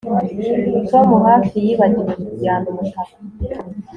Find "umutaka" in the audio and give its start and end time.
2.73-3.15